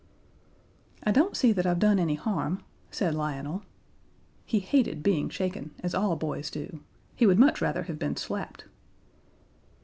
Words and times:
"I 1.03 1.11
don't 1.11 1.37
see 1.37 1.51
that 1.51 1.67
I've 1.67 1.77
done 1.77 1.99
any 1.99 2.15
harm," 2.15 2.63
said 2.89 3.13
Lionel. 3.13 3.61
He 4.47 4.57
hated 4.57 5.03
being 5.03 5.29
shaken, 5.29 5.75
as 5.83 5.93
all 5.93 6.15
boys 6.15 6.49
do; 6.49 6.79
he 7.15 7.27
would 7.27 7.37
much 7.37 7.61
rather 7.61 7.83
have 7.83 7.99
been 7.99 8.17
slapped. 8.17 8.63